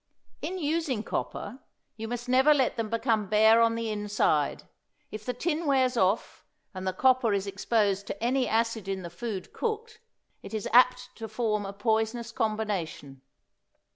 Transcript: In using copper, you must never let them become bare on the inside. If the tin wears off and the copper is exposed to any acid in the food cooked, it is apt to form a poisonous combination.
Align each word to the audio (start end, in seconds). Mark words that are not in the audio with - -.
In 0.41 0.57
using 0.57 1.03
copper, 1.03 1.59
you 1.95 2.07
must 2.07 2.27
never 2.27 2.55
let 2.55 2.75
them 2.75 2.89
become 2.89 3.29
bare 3.29 3.61
on 3.61 3.75
the 3.75 3.91
inside. 3.91 4.63
If 5.11 5.23
the 5.23 5.33
tin 5.35 5.67
wears 5.67 5.95
off 5.95 6.43
and 6.73 6.87
the 6.87 6.91
copper 6.93 7.33
is 7.33 7.45
exposed 7.45 8.07
to 8.07 8.23
any 8.23 8.47
acid 8.47 8.87
in 8.87 9.03
the 9.03 9.11
food 9.11 9.53
cooked, 9.53 9.99
it 10.41 10.55
is 10.55 10.67
apt 10.73 11.15
to 11.17 11.27
form 11.27 11.67
a 11.67 11.71
poisonous 11.73 12.31
combination. 12.31 13.21